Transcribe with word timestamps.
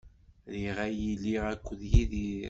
Riɣ 0.53 0.77
ad 0.87 0.93
iliɣ 1.11 1.43
akked 1.53 1.81
Yidir. 1.91 2.39